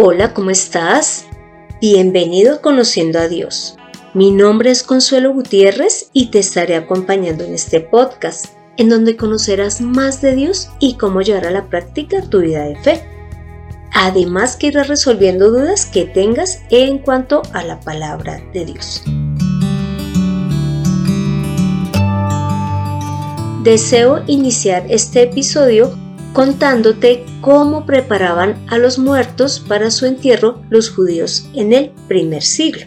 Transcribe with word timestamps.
Hola, 0.00 0.32
¿cómo 0.32 0.50
estás? 0.50 1.26
Bienvenido 1.80 2.54
a 2.54 2.60
Conociendo 2.60 3.18
a 3.18 3.26
Dios. 3.26 3.74
Mi 4.14 4.30
nombre 4.30 4.70
es 4.70 4.84
Consuelo 4.84 5.32
Gutiérrez 5.32 6.10
y 6.12 6.26
te 6.26 6.38
estaré 6.38 6.76
acompañando 6.76 7.42
en 7.42 7.52
este 7.52 7.80
podcast, 7.80 8.46
en 8.76 8.90
donde 8.90 9.16
conocerás 9.16 9.80
más 9.80 10.22
de 10.22 10.36
Dios 10.36 10.70
y 10.78 10.94
cómo 10.98 11.20
llevar 11.20 11.48
a 11.48 11.50
la 11.50 11.66
práctica 11.66 12.22
tu 12.22 12.42
vida 12.42 12.62
de 12.62 12.76
fe. 12.76 13.02
Además 13.92 14.54
que 14.54 14.68
irás 14.68 14.86
resolviendo 14.86 15.50
dudas 15.50 15.84
que 15.84 16.04
tengas 16.04 16.60
en 16.70 16.98
cuanto 16.98 17.42
a 17.52 17.64
la 17.64 17.80
palabra 17.80 18.40
de 18.52 18.66
Dios. 18.66 19.02
Deseo 23.64 24.22
iniciar 24.28 24.86
este 24.88 25.22
episodio 25.22 25.92
contándote 26.32 27.24
cómo 27.40 27.86
preparaban 27.86 28.64
a 28.68 28.78
los 28.78 28.98
muertos 28.98 29.60
para 29.60 29.90
su 29.90 30.06
entierro 30.06 30.62
los 30.70 30.90
judíos 30.90 31.48
en 31.54 31.72
el 31.72 31.90
primer 32.06 32.42
siglo. 32.42 32.86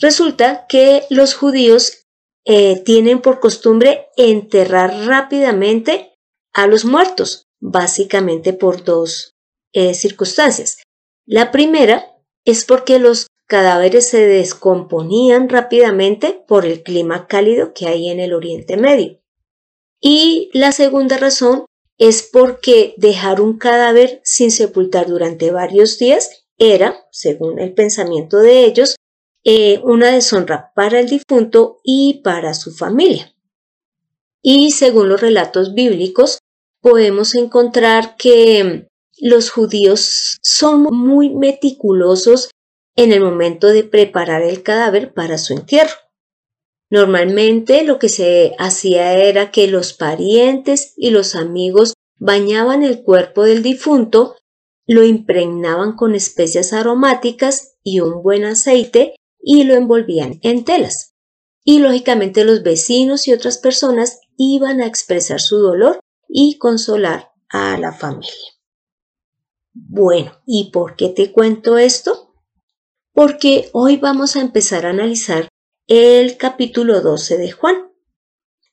Resulta 0.00 0.66
que 0.68 1.04
los 1.10 1.34
judíos 1.34 2.06
eh, 2.44 2.82
tienen 2.84 3.20
por 3.20 3.38
costumbre 3.38 4.08
enterrar 4.16 5.06
rápidamente 5.06 6.18
a 6.52 6.66
los 6.66 6.84
muertos, 6.84 7.46
básicamente 7.60 8.52
por 8.52 8.82
dos 8.82 9.36
eh, 9.72 9.94
circunstancias. 9.94 10.82
La 11.24 11.52
primera 11.52 12.16
es 12.44 12.64
porque 12.64 12.98
los 12.98 13.28
cadáveres 13.46 14.08
se 14.08 14.26
descomponían 14.26 15.48
rápidamente 15.48 16.42
por 16.48 16.66
el 16.66 16.82
clima 16.82 17.28
cálido 17.28 17.72
que 17.72 17.86
hay 17.86 18.08
en 18.08 18.18
el 18.18 18.34
Oriente 18.34 18.76
Medio. 18.76 19.21
Y 20.02 20.50
la 20.52 20.72
segunda 20.72 21.16
razón 21.16 21.64
es 21.96 22.28
porque 22.30 22.94
dejar 22.96 23.40
un 23.40 23.56
cadáver 23.56 24.20
sin 24.24 24.50
sepultar 24.50 25.06
durante 25.06 25.52
varios 25.52 25.98
días 25.98 26.44
era, 26.58 27.06
según 27.12 27.60
el 27.60 27.72
pensamiento 27.72 28.38
de 28.38 28.64
ellos, 28.64 28.96
eh, 29.44 29.80
una 29.84 30.10
deshonra 30.10 30.72
para 30.74 30.98
el 30.98 31.08
difunto 31.08 31.78
y 31.84 32.20
para 32.24 32.54
su 32.54 32.72
familia. 32.72 33.32
Y 34.42 34.72
según 34.72 35.08
los 35.08 35.20
relatos 35.20 35.72
bíblicos, 35.72 36.38
podemos 36.80 37.36
encontrar 37.36 38.16
que 38.16 38.88
los 39.18 39.50
judíos 39.50 40.38
son 40.42 40.82
muy 40.82 41.30
meticulosos 41.30 42.50
en 42.96 43.12
el 43.12 43.20
momento 43.20 43.68
de 43.68 43.84
preparar 43.84 44.42
el 44.42 44.64
cadáver 44.64 45.14
para 45.14 45.38
su 45.38 45.52
entierro. 45.52 45.94
Normalmente 46.92 47.84
lo 47.84 47.98
que 47.98 48.10
se 48.10 48.54
hacía 48.58 49.14
era 49.14 49.50
que 49.50 49.66
los 49.66 49.94
parientes 49.94 50.92
y 50.98 51.08
los 51.08 51.34
amigos 51.34 51.94
bañaban 52.18 52.82
el 52.82 53.02
cuerpo 53.02 53.44
del 53.44 53.62
difunto, 53.62 54.36
lo 54.86 55.02
impregnaban 55.02 55.96
con 55.96 56.14
especias 56.14 56.74
aromáticas 56.74 57.78
y 57.82 58.00
un 58.00 58.22
buen 58.22 58.44
aceite 58.44 59.16
y 59.40 59.64
lo 59.64 59.72
envolvían 59.72 60.38
en 60.42 60.66
telas. 60.66 61.14
Y 61.64 61.78
lógicamente 61.78 62.44
los 62.44 62.62
vecinos 62.62 63.26
y 63.26 63.32
otras 63.32 63.56
personas 63.56 64.20
iban 64.36 64.82
a 64.82 64.86
expresar 64.86 65.40
su 65.40 65.56
dolor 65.60 65.98
y 66.28 66.58
consolar 66.58 67.30
a 67.48 67.78
la 67.78 67.94
familia. 67.94 68.52
Bueno, 69.72 70.42
¿y 70.44 70.70
por 70.72 70.94
qué 70.96 71.08
te 71.08 71.32
cuento 71.32 71.78
esto? 71.78 72.34
Porque 73.14 73.70
hoy 73.72 73.96
vamos 73.96 74.36
a 74.36 74.42
empezar 74.42 74.84
a 74.84 74.90
analizar 74.90 75.48
el 75.86 76.36
capítulo 76.36 77.00
12 77.00 77.38
de 77.38 77.52
Juan, 77.52 77.92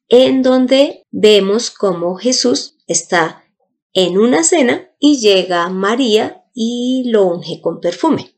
en 0.07 0.41
donde 0.41 1.05
vemos 1.11 1.71
cómo 1.71 2.15
Jesús 2.15 2.77
está 2.87 3.45
en 3.93 4.17
una 4.17 4.43
cena 4.43 4.91
y 4.99 5.19
llega 5.19 5.69
María 5.69 6.43
y 6.53 7.09
lo 7.09 7.25
unge 7.25 7.61
con 7.61 7.79
perfume. 7.79 8.35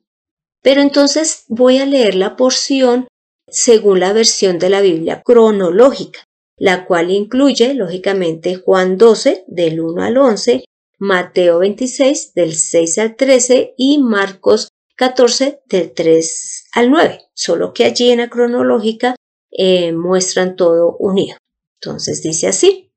Pero 0.61 0.81
entonces 0.81 1.45
voy 1.47 1.79
a 1.79 1.85
leer 1.85 2.15
la 2.15 2.35
porción 2.35 3.07
según 3.47 3.99
la 3.99 4.13
versión 4.13 4.59
de 4.59 4.69
la 4.69 4.81
Biblia 4.81 5.21
cronológica, 5.23 6.19
la 6.57 6.85
cual 6.85 7.11
incluye, 7.11 7.73
lógicamente, 7.73 8.55
Juan 8.55 8.97
12 8.97 9.45
del 9.47 9.81
1 9.81 10.03
al 10.03 10.17
11, 10.17 10.63
Mateo 10.99 11.59
26 11.59 12.33
del 12.35 12.53
6 12.53 12.97
al 12.99 13.15
13 13.15 13.73
y 13.75 13.97
Marcos 13.97 14.69
14 15.01 15.63
del 15.65 15.95
3 15.95 16.65
al 16.73 16.91
9, 16.91 17.21
solo 17.33 17.73
que 17.73 17.85
allí 17.85 18.11
en 18.11 18.19
la 18.19 18.29
cronológica 18.29 19.15
eh, 19.49 19.93
muestran 19.93 20.55
todo 20.55 20.95
unido. 20.99 21.37
Entonces 21.81 22.21
dice 22.21 22.47
así. 22.47 22.93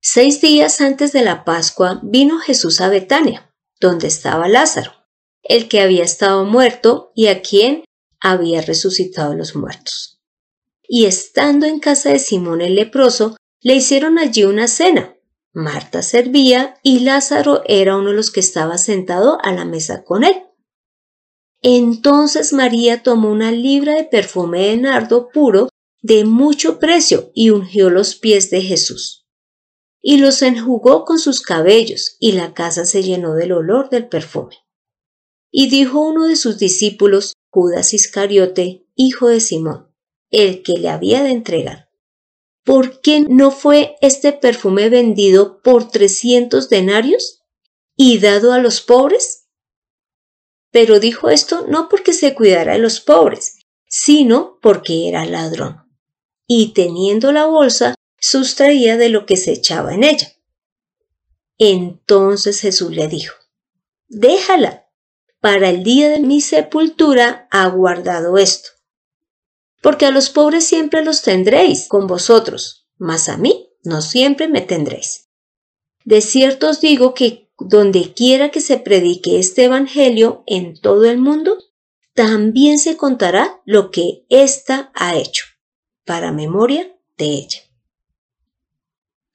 Seis 0.00 0.40
días 0.40 0.80
antes 0.80 1.12
de 1.12 1.22
la 1.22 1.44
Pascua 1.44 1.98
vino 2.04 2.38
Jesús 2.38 2.80
a 2.80 2.88
Betania, 2.90 3.52
donde 3.80 4.06
estaba 4.06 4.46
Lázaro, 4.46 4.92
el 5.42 5.66
que 5.66 5.80
había 5.80 6.04
estado 6.04 6.44
muerto 6.44 7.10
y 7.16 7.26
a 7.26 7.42
quien 7.42 7.82
había 8.20 8.62
resucitado 8.62 9.34
los 9.34 9.56
muertos. 9.56 10.20
Y 10.86 11.06
estando 11.06 11.66
en 11.66 11.80
casa 11.80 12.10
de 12.10 12.20
Simón 12.20 12.60
el 12.60 12.76
leproso, 12.76 13.36
le 13.60 13.74
hicieron 13.74 14.20
allí 14.20 14.44
una 14.44 14.68
cena. 14.68 15.16
Marta 15.52 16.02
servía 16.02 16.76
y 16.84 17.00
Lázaro 17.00 17.62
era 17.66 17.96
uno 17.96 18.10
de 18.10 18.16
los 18.16 18.30
que 18.30 18.38
estaba 18.38 18.78
sentado 18.78 19.38
a 19.42 19.50
la 19.50 19.64
mesa 19.64 20.04
con 20.04 20.22
él. 20.22 20.45
Entonces 21.68 22.52
María 22.52 23.02
tomó 23.02 23.28
una 23.28 23.50
libra 23.50 23.96
de 23.96 24.04
perfume 24.04 24.68
de 24.68 24.76
nardo 24.76 25.30
puro 25.30 25.68
de 26.00 26.24
mucho 26.24 26.78
precio 26.78 27.32
y 27.34 27.50
ungió 27.50 27.90
los 27.90 28.14
pies 28.14 28.50
de 28.50 28.62
Jesús. 28.62 29.26
Y 30.00 30.18
los 30.18 30.42
enjugó 30.42 31.04
con 31.04 31.18
sus 31.18 31.42
cabellos, 31.42 32.18
y 32.20 32.30
la 32.30 32.54
casa 32.54 32.86
se 32.86 33.02
llenó 33.02 33.34
del 33.34 33.50
olor 33.50 33.90
del 33.90 34.06
perfume. 34.06 34.54
Y 35.50 35.68
dijo 35.68 36.06
uno 36.06 36.28
de 36.28 36.36
sus 36.36 36.56
discípulos, 36.58 37.32
Judas 37.50 37.94
Iscariote, 37.94 38.86
hijo 38.94 39.26
de 39.26 39.40
Simón, 39.40 39.92
el 40.30 40.62
que 40.62 40.74
le 40.74 40.88
había 40.88 41.24
de 41.24 41.30
entregar. 41.30 41.90
¿Por 42.62 43.00
qué 43.00 43.22
no 43.28 43.50
fue 43.50 43.96
este 44.00 44.30
perfume 44.32 44.88
vendido 44.88 45.60
por 45.62 45.88
trescientos 45.88 46.68
denarios 46.68 47.42
y 47.96 48.20
dado 48.20 48.52
a 48.52 48.60
los 48.60 48.80
pobres? 48.80 49.45
Pero 50.70 51.00
dijo 51.00 51.30
esto 51.30 51.66
no 51.68 51.88
porque 51.88 52.12
se 52.12 52.34
cuidara 52.34 52.74
de 52.74 52.78
los 52.78 53.00
pobres, 53.00 53.58
sino 53.88 54.58
porque 54.60 55.08
era 55.08 55.24
ladrón 55.24 55.86
y 56.46 56.72
teniendo 56.72 57.32
la 57.32 57.46
bolsa, 57.46 57.94
sustraía 58.18 58.96
de 58.96 59.08
lo 59.08 59.26
que 59.26 59.36
se 59.36 59.52
echaba 59.52 59.94
en 59.94 60.04
ella. 60.04 60.32
Entonces 61.58 62.60
Jesús 62.60 62.92
le 62.92 63.08
dijo, 63.08 63.34
déjala, 64.08 64.88
para 65.40 65.70
el 65.70 65.82
día 65.82 66.08
de 66.10 66.20
mi 66.20 66.40
sepultura 66.40 67.48
ha 67.50 67.68
guardado 67.68 68.38
esto. 68.38 68.70
Porque 69.82 70.06
a 70.06 70.10
los 70.10 70.30
pobres 70.30 70.66
siempre 70.66 71.04
los 71.04 71.22
tendréis 71.22 71.88
con 71.88 72.06
vosotros, 72.06 72.88
mas 72.96 73.28
a 73.28 73.36
mí 73.36 73.70
no 73.84 74.02
siempre 74.02 74.48
me 74.48 74.60
tendréis. 74.60 75.28
De 76.04 76.20
cierto 76.20 76.70
os 76.70 76.80
digo 76.80 77.14
que 77.14 77.45
donde 77.58 78.12
quiera 78.12 78.50
que 78.50 78.60
se 78.60 78.78
predique 78.78 79.38
este 79.38 79.64
Evangelio 79.64 80.44
en 80.46 80.78
todo 80.80 81.04
el 81.04 81.18
mundo, 81.18 81.58
también 82.14 82.78
se 82.78 82.96
contará 82.96 83.60
lo 83.64 83.90
que 83.90 84.24
ésta 84.28 84.90
ha 84.94 85.16
hecho 85.16 85.44
para 86.04 86.32
memoria 86.32 86.96
de 87.18 87.26
ella. 87.26 87.60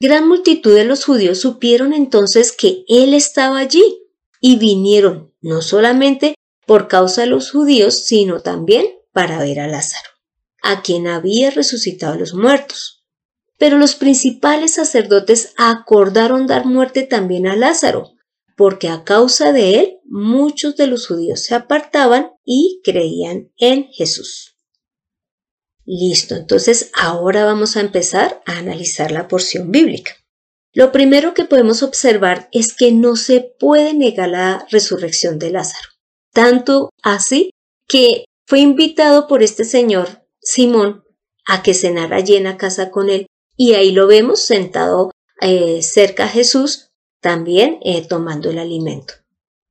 Gran 0.00 0.26
multitud 0.26 0.74
de 0.74 0.84
los 0.84 1.04
judíos 1.04 1.38
supieron 1.40 1.92
entonces 1.92 2.50
que 2.50 2.84
él 2.88 3.14
estaba 3.14 3.58
allí 3.58 4.02
y 4.40 4.56
vinieron 4.56 5.32
no 5.40 5.62
solamente 5.62 6.34
por 6.66 6.88
causa 6.88 7.20
de 7.22 7.28
los 7.28 7.50
judíos, 7.52 8.04
sino 8.06 8.40
también 8.40 8.86
para 9.12 9.38
ver 9.38 9.60
a 9.60 9.68
Lázaro, 9.68 10.10
a 10.62 10.82
quien 10.82 11.06
había 11.06 11.50
resucitado 11.50 12.14
a 12.14 12.18
los 12.18 12.34
muertos. 12.34 13.01
Pero 13.62 13.78
los 13.78 13.94
principales 13.94 14.74
sacerdotes 14.74 15.54
acordaron 15.56 16.48
dar 16.48 16.66
muerte 16.66 17.04
también 17.04 17.46
a 17.46 17.54
Lázaro, 17.54 18.10
porque 18.56 18.88
a 18.88 19.04
causa 19.04 19.52
de 19.52 19.78
él 19.78 20.00
muchos 20.04 20.74
de 20.74 20.88
los 20.88 21.06
judíos 21.06 21.44
se 21.44 21.54
apartaban 21.54 22.32
y 22.44 22.80
creían 22.82 23.52
en 23.58 23.84
Jesús. 23.92 24.56
Listo, 25.84 26.34
entonces 26.34 26.90
ahora 26.92 27.44
vamos 27.44 27.76
a 27.76 27.82
empezar 27.82 28.42
a 28.46 28.58
analizar 28.58 29.12
la 29.12 29.28
porción 29.28 29.70
bíblica. 29.70 30.10
Lo 30.72 30.90
primero 30.90 31.32
que 31.32 31.44
podemos 31.44 31.84
observar 31.84 32.48
es 32.50 32.74
que 32.74 32.90
no 32.90 33.14
se 33.14 33.54
puede 33.60 33.94
negar 33.94 34.30
la 34.30 34.66
resurrección 34.72 35.38
de 35.38 35.52
Lázaro. 35.52 35.88
Tanto 36.32 36.90
así 37.04 37.50
que 37.86 38.24
fue 38.44 38.58
invitado 38.58 39.28
por 39.28 39.40
este 39.40 39.64
señor 39.64 40.26
Simón 40.40 41.04
a 41.46 41.62
que 41.62 41.74
cenara 41.74 42.16
allí 42.16 42.34
en 42.34 42.44
la 42.44 42.56
casa 42.56 42.90
con 42.90 43.08
él 43.08 43.28
y 43.56 43.74
ahí 43.74 43.92
lo 43.92 44.06
vemos 44.06 44.40
sentado 44.40 45.10
eh, 45.40 45.82
cerca 45.82 46.24
a 46.24 46.28
Jesús 46.28 46.90
también 47.20 47.78
eh, 47.82 48.06
tomando 48.06 48.50
el 48.50 48.58
alimento. 48.58 49.14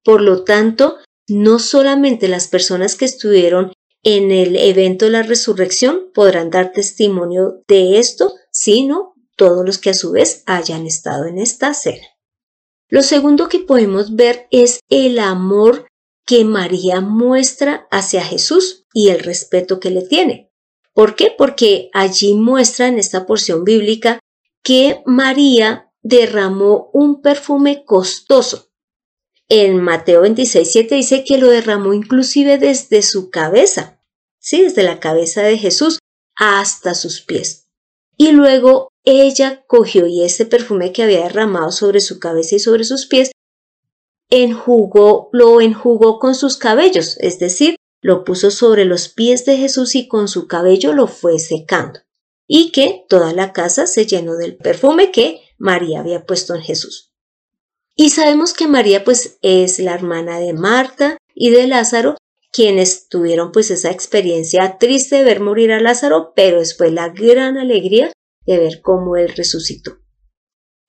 Por 0.04 0.22
lo 0.22 0.44
tanto, 0.44 0.98
no 1.28 1.60
solamente 1.60 2.28
las 2.28 2.48
personas 2.48 2.96
que 2.96 3.06
estuvieron 3.06 3.74
en 4.04 4.32
el 4.32 4.56
evento 4.56 5.06
de 5.06 5.12
la 5.12 5.24
resurrección 5.24 6.12
podrán 6.14 6.50
dar 6.50 6.72
testimonio 6.72 7.64
de 7.68 8.00
esto, 8.00 8.34
sino 8.52 9.14
todos 9.38 9.66
los 9.66 9.78
que 9.78 9.92
a 9.92 9.94
su 9.94 10.12
vez 10.12 10.44
hayan 10.46 10.88
estado 10.88 11.26
en 11.26 11.38
esta 11.38 11.74
cena. 11.74 12.08
Lo 12.90 13.04
segundo 13.04 13.48
que 13.48 13.60
podemos 13.60 14.16
ver 14.16 14.48
es 14.52 14.80
el 14.90 15.20
amor 15.20 15.88
que 16.26 16.44
María 16.46 17.02
muestra 17.02 17.88
hacia 17.92 18.24
Jesús 18.24 18.86
y 18.94 19.10
el 19.10 19.20
respeto 19.20 19.80
que 19.80 19.92
le 19.92 20.02
tiene. 20.02 20.51
¿Por 20.94 21.16
qué? 21.16 21.34
Porque 21.38 21.90
allí 21.94 22.34
muestra 22.34 22.88
en 22.88 23.00
esta 23.00 23.26
porción 23.26 23.64
bíblica 23.64 24.20
que 24.64 25.02
María 25.06 25.92
derramó 26.02 26.90
un 26.94 27.22
perfume 27.22 27.86
costoso. 27.86 28.70
En 29.48 29.82
Mateo 29.82 30.22
26, 30.22 30.72
7 30.72 30.96
dice 30.96 31.24
que 31.24 31.38
lo 31.38 31.50
derramó 31.50 31.94
inclusive 31.94 32.58
desde 32.58 33.02
su 33.02 33.30
cabeza, 33.30 34.02
sí, 34.40 34.62
desde 34.62 34.84
la 34.84 35.00
cabeza 35.00 35.44
de 35.44 35.58
Jesús 35.58 36.00
hasta 36.36 36.94
sus 36.94 37.22
pies. 37.22 37.68
Y 38.18 38.32
luego 38.32 38.90
ella 39.04 39.64
cogió 39.68 40.06
y 40.06 40.24
ese 40.24 40.46
perfume 40.46 40.94
que 40.94 41.04
había 41.04 41.24
derramado 41.24 41.72
sobre 41.72 42.02
su 42.02 42.20
cabeza 42.20 42.56
y 42.56 42.60
sobre 42.60 42.84
sus 42.84 43.08
pies, 43.08 43.32
enjugó, 44.30 45.30
lo 45.34 45.60
enjugó 45.60 46.20
con 46.20 46.36
sus 46.36 46.58
cabellos, 46.58 47.18
es 47.20 47.40
decir, 47.40 47.76
lo 48.02 48.24
puso 48.24 48.52
sobre 48.52 48.86
los 48.86 49.10
pies 49.10 49.46
de 49.46 49.58
Jesús 49.58 49.96
y 49.96 50.08
con 50.08 50.28
su 50.28 50.48
cabello 50.48 50.94
lo 50.94 51.08
fue 51.08 51.40
secando. 51.40 52.00
Y 52.48 52.72
que 52.72 53.06
toda 53.08 53.34
la 53.34 53.54
casa 53.54 53.88
se 53.88 54.06
llenó 54.06 54.36
del 54.36 54.58
perfume 54.58 55.12
que 55.12 55.42
María 55.58 56.00
había 56.00 56.26
puesto 56.26 56.56
en 56.56 56.62
Jesús. 56.62 57.14
Y 57.96 58.10
sabemos 58.10 58.54
que 58.54 58.68
María 58.68 59.04
pues 59.04 59.38
es 59.42 59.80
la 59.80 59.94
hermana 59.94 60.40
de 60.40 60.54
Marta 60.54 61.18
y 61.36 61.52
de 61.52 61.68
Lázaro, 61.68 62.18
quienes 62.52 63.08
tuvieron 63.08 63.52
pues 63.52 63.72
esa 63.72 63.92
experiencia 63.92 64.78
triste 64.80 65.18
de 65.18 65.24
ver 65.24 65.40
morir 65.40 65.72
a 65.72 65.80
Lázaro, 65.80 66.34
pero 66.36 66.60
después 66.60 66.92
la 66.92 67.10
gran 67.10 67.58
alegría 67.58 68.12
de 68.46 68.58
ver 68.58 68.82
cómo 68.82 69.16
él 69.16 69.30
resucitó. 69.36 70.00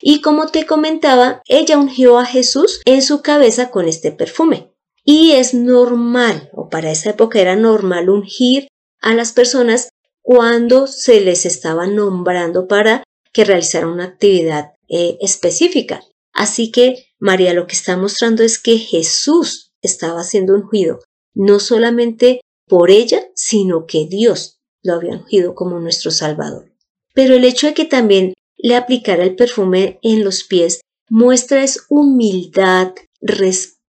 Y 0.01 0.21
como 0.21 0.47
te 0.47 0.65
comentaba, 0.65 1.41
ella 1.47 1.77
ungió 1.77 2.19
a 2.19 2.25
Jesús 2.25 2.81
en 2.83 3.01
su 3.01 3.21
cabeza 3.21 3.69
con 3.69 3.87
este 3.87 4.11
perfume. 4.11 4.72
Y 5.03 5.31
es 5.31 5.53
normal, 5.53 6.49
o 6.53 6.69
para 6.69 6.91
esa 6.91 7.11
época 7.11 7.39
era 7.39 7.55
normal 7.55 8.09
ungir 8.09 8.67
a 9.01 9.13
las 9.13 9.33
personas 9.33 9.89
cuando 10.21 10.87
se 10.87 11.19
les 11.19 11.45
estaba 11.45 11.87
nombrando 11.87 12.67
para 12.67 13.03
que 13.33 13.43
realizara 13.43 13.87
una 13.87 14.05
actividad 14.05 14.73
eh, 14.87 15.17
específica. 15.19 16.01
Así 16.33 16.71
que 16.71 17.07
María 17.19 17.53
lo 17.53 17.67
que 17.67 17.75
está 17.75 17.97
mostrando 17.97 18.43
es 18.43 18.57
que 18.57 18.77
Jesús 18.77 19.71
estaba 19.81 20.23
siendo 20.23 20.53
ungido, 20.55 20.99
no 21.33 21.59
solamente 21.59 22.41
por 22.67 22.89
ella, 22.89 23.23
sino 23.35 23.85
que 23.85 24.07
Dios 24.07 24.59
lo 24.81 24.93
había 24.93 25.15
ungido 25.15 25.53
como 25.53 25.79
nuestro 25.79 26.11
Salvador. 26.11 26.71
Pero 27.13 27.35
el 27.35 27.43
hecho 27.43 27.67
de 27.67 27.73
que 27.73 27.85
también 27.85 28.33
le 28.57 28.75
aplicara 28.75 29.23
el 29.23 29.35
perfume 29.35 29.99
en 30.01 30.23
los 30.23 30.43
pies 30.43 30.81
muestra 31.09 31.63
es 31.63 31.85
humildad, 31.89 32.93
respeto 33.21 33.82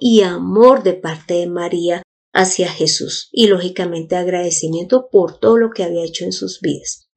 y 0.00 0.22
amor 0.22 0.82
de 0.82 0.94
parte 0.94 1.34
de 1.34 1.46
María 1.46 2.02
hacia 2.32 2.68
Jesús 2.68 3.28
y 3.32 3.46
lógicamente 3.46 4.16
agradecimiento 4.16 5.08
por 5.10 5.38
todo 5.38 5.56
lo 5.56 5.70
que 5.70 5.82
había 5.82 6.04
hecho 6.04 6.24
en 6.24 6.32
sus 6.32 6.60
vidas. 6.60 7.08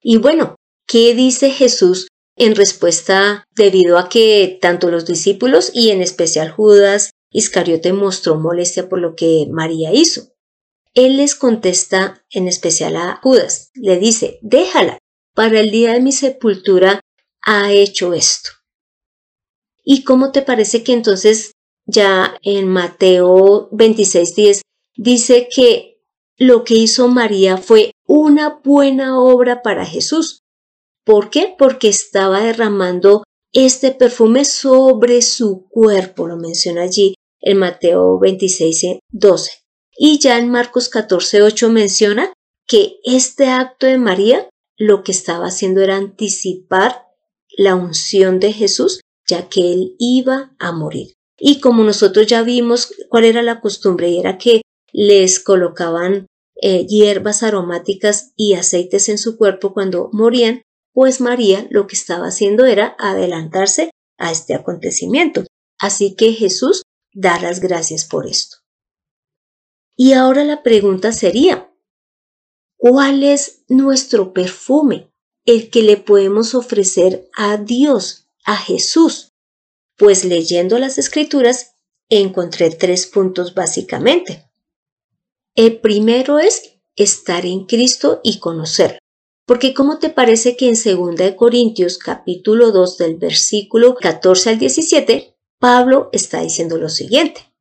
Y 0.00 0.16
bueno, 0.16 0.56
¿qué 0.86 1.14
dice 1.14 1.50
Jesús 1.50 2.08
en 2.36 2.56
respuesta 2.56 3.44
debido 3.54 3.98
a 3.98 4.08
que 4.08 4.58
tanto 4.60 4.90
los 4.90 5.06
discípulos 5.06 5.70
y 5.72 5.90
en 5.90 6.02
especial 6.02 6.50
Judas 6.50 7.10
Iscariote 7.30 7.92
mostró 7.92 8.36
molestia 8.36 8.88
por 8.88 9.00
lo 9.00 9.14
que 9.14 9.46
María 9.50 9.92
hizo? 9.92 10.32
Él 10.94 11.16
les 11.16 11.34
contesta 11.34 12.24
en 12.30 12.46
especial 12.46 12.96
a 12.96 13.20
Judas, 13.22 13.70
le 13.74 13.98
dice, 13.98 14.38
déjala, 14.42 14.98
para 15.34 15.60
el 15.60 15.70
día 15.70 15.92
de 15.92 16.00
mi 16.00 16.12
sepultura 16.12 17.00
ha 17.42 17.72
hecho 17.72 18.14
esto. 18.14 18.50
¿Y 19.84 20.02
cómo 20.02 20.32
te 20.32 20.42
parece 20.42 20.82
que 20.82 20.92
entonces 20.92 21.52
ya 21.86 22.38
en 22.42 22.68
Mateo 22.68 23.68
26.10 23.70 24.62
dice 24.96 25.48
que 25.54 25.94
lo 26.36 26.64
que 26.64 26.74
hizo 26.74 27.08
María 27.08 27.58
fue 27.58 27.92
una 28.06 28.60
buena 28.64 29.20
obra 29.20 29.62
para 29.62 29.84
Jesús. 29.84 30.40
¿Por 31.04 31.30
qué? 31.30 31.54
Porque 31.56 31.88
estaba 31.88 32.40
derramando 32.40 33.22
este 33.52 33.92
perfume 33.92 34.44
sobre 34.44 35.22
su 35.22 35.68
cuerpo, 35.68 36.26
lo 36.26 36.36
menciona 36.36 36.82
allí 36.82 37.14
en 37.40 37.58
Mateo 37.58 38.18
26, 38.18 38.98
12. 39.10 39.50
Y 39.96 40.18
ya 40.18 40.38
en 40.38 40.50
Marcos 40.50 40.88
14, 40.88 41.42
8 41.42 41.68
menciona 41.68 42.32
que 42.66 42.96
este 43.04 43.48
acto 43.48 43.86
de 43.86 43.98
María 43.98 44.48
lo 44.76 45.04
que 45.04 45.12
estaba 45.12 45.46
haciendo 45.46 45.82
era 45.82 45.96
anticipar 45.96 47.06
la 47.56 47.76
unción 47.76 48.40
de 48.40 48.52
Jesús, 48.52 49.00
ya 49.26 49.48
que 49.48 49.72
él 49.72 49.96
iba 49.98 50.54
a 50.58 50.72
morir. 50.72 51.14
Y 51.38 51.60
como 51.60 51.82
nosotros 51.84 52.26
ya 52.26 52.42
vimos 52.42 52.92
cuál 53.08 53.24
era 53.24 53.42
la 53.42 53.60
costumbre, 53.60 54.08
y 54.10 54.18
era 54.18 54.38
que 54.38 54.62
les 54.92 55.40
colocaban 55.40 56.26
eh, 56.62 56.86
hierbas 56.86 57.42
aromáticas 57.42 58.32
y 58.36 58.54
aceites 58.54 59.08
en 59.08 59.18
su 59.18 59.36
cuerpo 59.36 59.74
cuando 59.74 60.08
morían, 60.12 60.62
pues 60.92 61.20
María 61.20 61.66
lo 61.70 61.86
que 61.86 61.96
estaba 61.96 62.28
haciendo 62.28 62.64
era 62.64 62.94
adelantarse 62.98 63.90
a 64.18 64.30
este 64.30 64.54
acontecimiento. 64.54 65.44
Así 65.78 66.14
que 66.14 66.32
Jesús 66.32 66.82
da 67.12 67.40
las 67.40 67.60
gracias 67.60 68.04
por 68.04 68.26
esto. 68.26 68.58
Y 69.96 70.12
ahora 70.12 70.44
la 70.44 70.62
pregunta 70.62 71.12
sería, 71.12 71.70
¿cuál 72.76 73.22
es 73.22 73.64
nuestro 73.68 74.32
perfume, 74.32 75.10
el 75.44 75.70
que 75.70 75.82
le 75.82 75.96
podemos 75.96 76.54
ofrecer 76.54 77.28
a 77.36 77.56
Dios, 77.56 78.23
a 78.44 78.56
Jesús? 78.56 79.32
Pues 79.96 80.24
leyendo 80.24 80.78
las 80.78 80.98
escrituras 80.98 81.74
encontré 82.08 82.70
tres 82.70 83.06
puntos 83.06 83.54
básicamente. 83.54 84.50
El 85.54 85.80
primero 85.80 86.38
es 86.38 86.74
estar 86.96 87.46
en 87.46 87.66
Cristo 87.66 88.20
y 88.22 88.38
conocerlo. 88.38 88.98
Porque 89.46 89.74
¿cómo 89.74 89.98
te 89.98 90.10
parece 90.10 90.56
que 90.56 90.68
en 90.68 90.74
2 90.74 91.32
Corintios 91.36 91.98
capítulo 91.98 92.72
2 92.72 92.98
del 92.98 93.16
versículo 93.16 93.94
14 93.94 94.50
al 94.50 94.58
17, 94.58 95.36
Pablo 95.58 96.08
está 96.12 96.40
diciendo 96.40 96.78
lo 96.78 96.88
siguiente? 96.88 97.52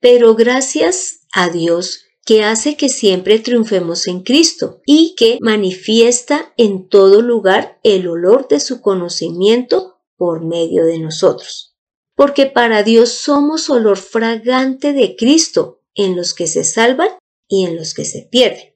Pero 0.00 0.34
gracias 0.34 1.20
a 1.32 1.50
Dios 1.50 2.00
que 2.26 2.42
hace 2.42 2.76
que 2.76 2.88
siempre 2.88 3.38
triunfemos 3.38 4.06
en 4.06 4.22
Cristo 4.22 4.80
y 4.86 5.14
que 5.14 5.38
manifiesta 5.40 6.52
en 6.56 6.88
todo 6.88 7.22
lugar 7.22 7.78
el 7.82 8.08
olor 8.08 8.48
de 8.48 8.60
su 8.60 8.80
conocimiento 8.80 9.93
por 10.16 10.44
medio 10.44 10.84
de 10.84 10.98
nosotros. 10.98 11.76
Porque 12.14 12.46
para 12.46 12.82
Dios 12.82 13.10
somos 13.10 13.70
olor 13.70 13.96
fragante 13.98 14.92
de 14.92 15.16
Cristo 15.16 15.82
en 15.94 16.16
los 16.16 16.34
que 16.34 16.46
se 16.46 16.64
salvan 16.64 17.08
y 17.48 17.64
en 17.66 17.76
los 17.76 17.94
que 17.94 18.04
se 18.04 18.28
pierden. 18.30 18.74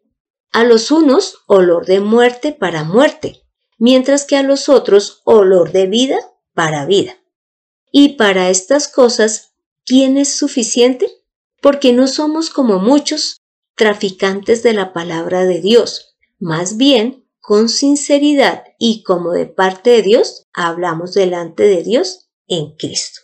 A 0.51 0.65
los 0.65 0.91
unos 0.91 1.39
olor 1.47 1.87
de 1.87 2.01
muerte 2.01 2.53
para 2.53 2.85
muerte, 2.85 3.43
mientras 3.79 4.25
que 4.25 4.37
a 4.37 4.43
los 4.43 4.69
otros 4.69 5.21
olor 5.25 5.73
de 5.73 5.87
vida 5.87 6.19
para 6.55 6.87
vida. 6.87 7.19
Y 7.93 8.11
para 8.11 8.51
estas 8.51 8.89
cosas, 8.89 9.53
¿quién 9.85 10.17
es 10.17 10.35
suficiente? 10.35 11.11
Porque 11.61 11.93
no 11.93 12.07
somos 12.07 12.51
como 12.51 12.79
muchos 12.79 13.41
traficantes 13.75 14.63
de 14.63 14.73
la 14.73 14.93
palabra 14.93 15.45
de 15.45 15.61
Dios, 15.61 16.17
más 16.39 16.77
bien 16.77 17.28
con 17.49 17.71
sinceridad 17.71 18.65
y 18.79 19.03
como 19.03 19.33
de 19.33 19.47
parte 19.47 19.89
de 19.89 20.03
Dios, 20.03 20.43
hablamos 20.53 21.15
delante 21.15 21.63
de 21.63 21.83
Dios 21.83 22.29
en 22.47 22.77
Cristo. 22.77 23.23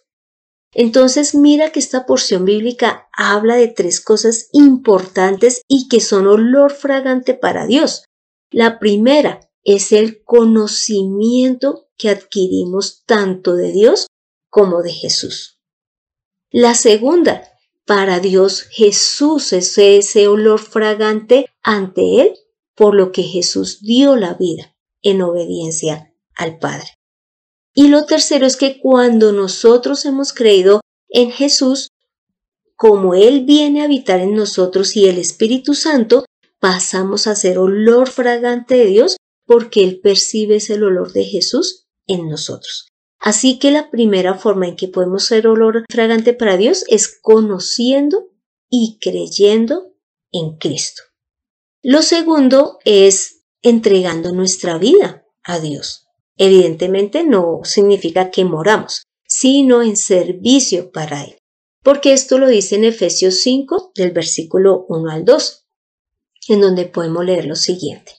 Entonces 0.72 1.34
mira 1.34 1.72
que 1.72 1.78
esta 1.78 2.06
porción 2.06 2.46
bíblica 2.46 3.06
habla 3.12 3.56
de 3.56 3.68
tres 3.68 4.00
cosas 4.00 4.48
importantes 4.52 5.60
y 5.68 5.88
que 5.88 6.00
son 6.00 6.26
olor 6.26 6.72
fragante 6.72 7.34
para 7.34 7.66
Dios. 7.66 8.06
La 8.50 8.78
primera 8.78 9.40
es 9.62 9.92
el 9.92 10.24
conocimiento 10.24 11.90
que 11.98 12.08
adquirimos 12.08 13.04
tanto 13.04 13.54
de 13.54 13.72
Dios 13.72 14.06
como 14.48 14.80
de 14.80 14.92
Jesús. 14.92 15.60
La 16.50 16.74
segunda, 16.74 17.42
para 17.84 18.20
Dios 18.20 18.62
Jesús 18.70 19.52
es 19.52 19.76
ese 19.76 20.28
olor 20.28 20.60
fragante 20.60 21.50
ante 21.62 22.22
Él, 22.22 22.38
por 22.74 22.94
lo 22.94 23.12
que 23.12 23.22
Jesús 23.22 23.80
dio 23.80 24.16
la 24.16 24.34
vida 24.34 24.74
en 25.02 25.22
obediencia 25.22 26.12
al 26.34 26.58
Padre. 26.58 26.88
Y 27.74 27.88
lo 27.88 28.06
tercero 28.06 28.46
es 28.46 28.56
que 28.56 28.80
cuando 28.80 29.32
nosotros 29.32 30.04
hemos 30.04 30.32
creído 30.32 30.80
en 31.08 31.30
Jesús, 31.30 31.88
como 32.76 33.14
Él 33.14 33.44
viene 33.44 33.82
a 33.82 33.84
habitar 33.84 34.20
en 34.20 34.34
nosotros 34.34 34.96
y 34.96 35.08
el 35.08 35.18
Espíritu 35.18 35.74
Santo, 35.74 36.24
pasamos 36.60 37.26
a 37.26 37.34
ser 37.34 37.58
olor 37.58 38.08
fragante 38.08 38.76
de 38.76 38.86
Dios 38.86 39.16
porque 39.46 39.84
Él 39.84 40.00
percibe 40.00 40.56
ese 40.56 40.74
olor 40.74 41.12
de 41.12 41.24
Jesús 41.24 41.86
en 42.06 42.28
nosotros. 42.28 42.88
Así 43.18 43.58
que 43.58 43.70
la 43.70 43.90
primera 43.90 44.34
forma 44.34 44.68
en 44.68 44.76
que 44.76 44.88
podemos 44.88 45.24
ser 45.24 45.46
olor 45.46 45.84
fragante 45.90 46.34
para 46.34 46.56
Dios 46.56 46.84
es 46.88 47.18
conociendo 47.20 48.28
y 48.68 48.98
creyendo 49.00 49.94
en 50.30 50.58
Cristo. 50.58 51.02
Lo 51.86 52.00
segundo 52.00 52.78
es 52.86 53.42
entregando 53.60 54.32
nuestra 54.32 54.78
vida 54.78 55.26
a 55.42 55.58
Dios. 55.60 56.06
Evidentemente 56.38 57.24
no 57.24 57.60
significa 57.64 58.30
que 58.30 58.46
moramos, 58.46 59.02
sino 59.26 59.82
en 59.82 59.98
servicio 59.98 60.90
para 60.92 61.24
Él. 61.24 61.36
Porque 61.82 62.14
esto 62.14 62.38
lo 62.38 62.48
dice 62.48 62.76
en 62.76 62.84
Efesios 62.84 63.40
5 63.40 63.92
del 63.94 64.12
versículo 64.12 64.86
1 64.88 65.10
al 65.10 65.26
2, 65.26 65.66
en 66.48 66.62
donde 66.62 66.86
podemos 66.86 67.22
leer 67.22 67.44
lo 67.44 67.54
siguiente. 67.54 68.12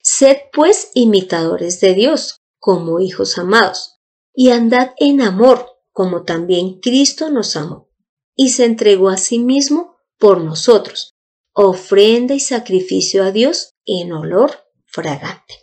Sed 0.00 0.38
pues 0.50 0.92
imitadores 0.94 1.80
de 1.80 1.92
Dios 1.92 2.40
como 2.58 3.00
hijos 3.00 3.36
amados, 3.36 3.98
y 4.32 4.48
andad 4.48 4.92
en 4.96 5.20
amor 5.20 5.66
como 5.92 6.22
también 6.22 6.80
Cristo 6.80 7.28
nos 7.30 7.54
amó, 7.54 7.90
y 8.34 8.48
se 8.48 8.64
entregó 8.64 9.10
a 9.10 9.18
sí 9.18 9.40
mismo 9.40 9.98
por 10.16 10.40
nosotros, 10.40 11.15
ofrenda 11.56 12.34
y 12.34 12.40
sacrificio 12.40 13.24
a 13.24 13.32
Dios 13.32 13.74
en 13.86 14.12
olor 14.12 14.52
fragante. 14.84 15.54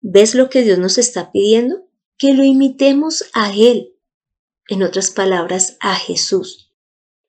¿Ves 0.00 0.36
lo 0.36 0.48
que 0.48 0.62
Dios 0.62 0.78
nos 0.78 0.96
está 0.96 1.32
pidiendo? 1.32 1.88
Que 2.16 2.34
lo 2.34 2.44
imitemos 2.44 3.24
a 3.34 3.52
Él. 3.52 3.96
En 4.68 4.84
otras 4.84 5.10
palabras, 5.10 5.76
a 5.80 5.96
Jesús. 5.96 6.72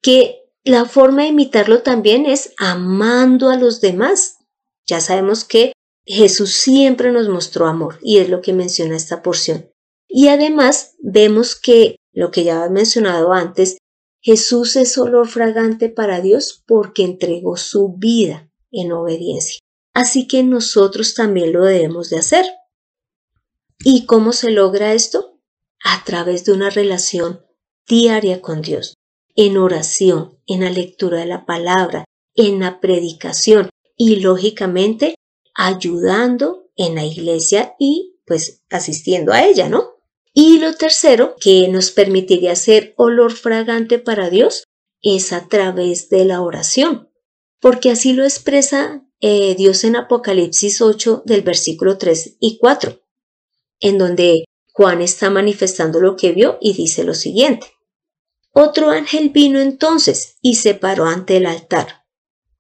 Que 0.03 0.51
la 0.63 0.85
forma 0.85 1.23
de 1.23 1.29
imitarlo 1.29 1.81
también 1.81 2.27
es 2.27 2.53
amando 2.57 3.49
a 3.49 3.57
los 3.57 3.81
demás. 3.81 4.37
Ya 4.85 5.01
sabemos 5.01 5.43
que 5.43 5.73
Jesús 6.05 6.51
siempre 6.51 7.11
nos 7.11 7.27
mostró 7.27 7.65
amor 7.65 7.97
y 8.03 8.19
es 8.19 8.29
lo 8.29 8.41
que 8.41 8.53
menciona 8.53 8.95
esta 8.95 9.23
porción. 9.23 9.71
Y 10.07 10.27
además 10.27 10.93
vemos 10.99 11.55
que, 11.55 11.95
lo 12.13 12.29
que 12.29 12.43
ya 12.43 12.65
he 12.65 12.69
mencionado 12.69 13.33
antes, 13.33 13.77
Jesús 14.25 14.75
es 14.75 14.97
olor 14.97 15.27
fragante 15.27 15.87
para 15.87 16.19
Dios 16.19 16.63
porque 16.65 17.03
entregó 17.03 17.57
su 17.57 17.93
vida 17.95 18.49
en 18.71 18.91
obediencia. 18.91 19.59
Así 19.93 20.27
que 20.27 20.41
nosotros 20.41 21.13
también 21.13 21.53
lo 21.53 21.63
debemos 21.63 22.09
de 22.09 22.17
hacer. 22.17 22.43
¿Y 23.83 24.07
cómo 24.07 24.33
se 24.33 24.49
logra 24.49 24.93
esto? 24.93 25.39
A 25.83 26.03
través 26.05 26.43
de 26.43 26.53
una 26.53 26.71
relación 26.71 27.45
diaria 27.87 28.41
con 28.41 28.63
Dios, 28.63 28.95
en 29.35 29.57
oración, 29.57 30.39
en 30.47 30.61
la 30.61 30.71
lectura 30.71 31.19
de 31.19 31.27
la 31.27 31.45
palabra, 31.45 32.05
en 32.33 32.61
la 32.61 32.79
predicación 32.79 33.69
y 33.95 34.15
lógicamente 34.21 35.13
ayudando 35.53 36.71
en 36.75 36.95
la 36.95 37.05
iglesia 37.05 37.75
y 37.77 38.17
pues 38.25 38.63
asistiendo 38.71 39.33
a 39.33 39.45
ella, 39.45 39.69
¿no? 39.69 39.94
Y 40.37 40.59
lo 40.59 40.73
tercero 40.73 41.37
que 41.39 41.69
nos 41.69 41.91
permitiría 41.91 42.57
ser 42.57 42.93
olor 42.97 43.31
fragante 43.31 43.99
para 43.99 44.29
Dios 44.29 44.65
es 45.01 45.31
a 45.31 45.47
través 45.47 46.09
de 46.09 46.25
la 46.25 46.41
oración, 46.41 47.09
porque 47.61 47.89
así 47.89 48.11
lo 48.11 48.25
expresa 48.25 49.01
eh, 49.21 49.55
Dios 49.55 49.85
en 49.85 49.95
Apocalipsis 49.95 50.81
8 50.81 51.23
del 51.25 51.41
versículo 51.41 51.97
3 51.97 52.35
y 52.41 52.57
4, 52.57 53.01
en 53.79 53.97
donde 53.97 54.43
Juan 54.73 55.01
está 55.01 55.29
manifestando 55.29 56.01
lo 56.01 56.17
que 56.17 56.33
vio 56.33 56.57
y 56.59 56.73
dice 56.73 57.05
lo 57.05 57.13
siguiente. 57.13 57.67
Otro 58.51 58.89
ángel 58.89 59.29
vino 59.29 59.61
entonces 59.61 60.35
y 60.41 60.55
se 60.55 60.73
paró 60.73 61.05
ante 61.05 61.37
el 61.37 61.45
altar, 61.45 62.03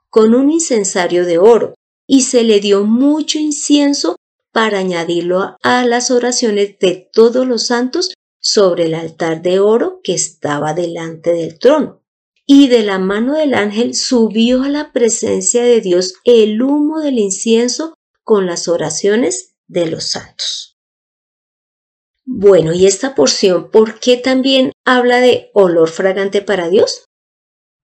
con 0.09 0.33
un 0.33 0.49
incensario 0.49 1.25
de 1.25 1.39
oro, 1.39 1.73
y 2.07 2.21
se 2.21 2.43
le 2.43 2.61
dio 2.61 2.85
mucho 2.85 3.37
incienso 3.37 4.15
para 4.55 4.77
añadirlo 4.77 5.57
a 5.63 5.83
las 5.83 6.11
oraciones 6.11 6.79
de 6.79 7.09
todos 7.11 7.45
los 7.45 7.67
santos 7.67 8.13
sobre 8.39 8.85
el 8.85 8.93
altar 8.93 9.41
de 9.41 9.59
oro 9.59 9.99
que 10.01 10.13
estaba 10.13 10.73
delante 10.73 11.33
del 11.33 11.59
trono. 11.59 12.01
Y 12.45 12.69
de 12.69 12.83
la 12.83 12.97
mano 12.97 13.33
del 13.33 13.53
ángel 13.53 13.95
subió 13.95 14.63
a 14.63 14.69
la 14.69 14.93
presencia 14.93 15.61
de 15.61 15.81
Dios 15.81 16.13
el 16.23 16.61
humo 16.61 17.01
del 17.01 17.19
incienso 17.19 17.95
con 18.23 18.45
las 18.45 18.69
oraciones 18.69 19.57
de 19.67 19.87
los 19.87 20.05
santos. 20.05 20.77
Bueno, 22.23 22.73
y 22.73 22.85
esta 22.85 23.13
porción, 23.13 23.69
¿por 23.71 23.99
qué 23.99 24.15
también 24.15 24.71
habla 24.85 25.19
de 25.19 25.51
olor 25.53 25.89
fragante 25.89 26.41
para 26.41 26.69
Dios? 26.69 27.03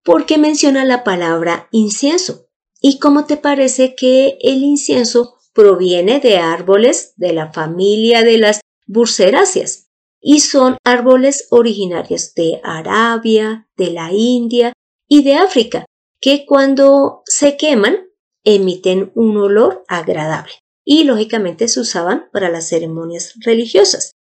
Porque 0.05 0.37
menciona 0.37 0.85
la 0.85 1.03
palabra 1.03 1.67
incienso. 1.73 2.51
¿Y 2.79 2.99
cómo 2.99 3.25
te 3.25 3.39
parece 3.39 3.95
que 3.95 4.37
el 4.43 4.63
incienso 4.63 5.38
proviene 5.59 6.21
de 6.21 6.39
árboles 6.39 7.15
de 7.17 7.33
la 7.33 7.53
familia 7.53 8.23
de 8.23 8.39
las 8.39 8.61
burseráceas 8.87 9.89
y 10.21 10.39
son 10.39 10.79
árboles 10.85 11.49
originarios 11.51 12.33
de 12.35 12.61
Arabia, 12.63 13.69
de 13.77 13.91
la 13.91 14.13
India 14.13 14.73
y 15.09 15.25
de 15.25 15.35
África, 15.35 15.85
que 16.21 16.47
cuando 16.47 17.23
se 17.25 17.57
queman 17.57 18.07
emiten 18.45 19.11
un 19.17 19.37
olor 19.37 19.83
agradable 19.89 20.53
y 20.85 21.03
lógicamente 21.03 21.67
se 21.67 21.81
usaban 21.81 22.29
para 22.33 22.51
las 22.51 22.69
ceremonias 22.69 23.35
religiosas. 23.41 24.13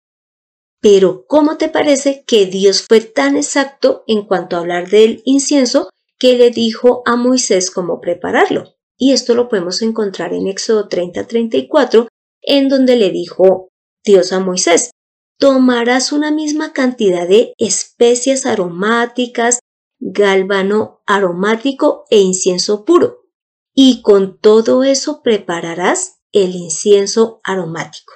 Pero 0.80 1.25
¿cómo 1.28 1.57
te 1.57 1.68
parece 1.68 2.25
que 2.26 2.47
Dios 2.47 2.85
fue 2.88 3.00
tan 3.00 3.37
exacto 3.37 4.02
en 4.09 4.23
cuanto 4.26 4.57
a 4.57 4.59
hablar 4.59 4.90
del 4.90 5.23
incienso 5.25 5.88
que 6.18 6.37
le 6.37 6.50
dijo 6.50 7.04
a 7.07 7.14
Moisés 7.14 7.71
cómo 7.71 8.00
prepararlo? 8.00 8.78
Y 8.99 9.12
esto 9.12 9.35
lo 9.35 9.49
podemos 9.49 9.81
encontrar 9.81 10.35
en 10.35 10.49
Éxodo 10.49 10.88
30-34, 10.88 12.09
en 12.43 12.69
donde 12.69 12.97
le 12.97 13.11
dijo 13.11 13.71
Dios 14.05 14.33
a 14.33 14.40
Moisés, 14.40 14.90
tomarás 15.38 16.12
una 16.12 16.33
misma 16.33 16.73
cantidad 16.73 17.26
de 17.26 17.55
especias 17.59 18.45
aromáticas, 18.45 19.61
galvano 20.00 21.00
aromático 21.07 22.05
e 22.11 22.19
incienso 22.19 22.85
puro, 22.85 23.28
y 23.73 24.02
con 24.02 24.38
todo 24.38 24.83
eso 24.83 25.23
prepararás 25.23 26.19
el 26.33 26.57
incienso 26.57 27.40
aromático, 27.45 28.12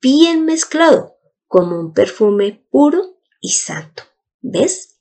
bien 0.00 0.46
mezclado, 0.46 1.16
como 1.46 1.78
un 1.78 1.92
perfume 1.92 2.66
puro 2.70 3.18
y 3.40 3.50
santo. 3.50 4.04
¿Ves? 4.40 4.98